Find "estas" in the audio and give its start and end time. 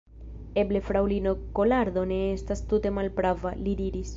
2.39-2.67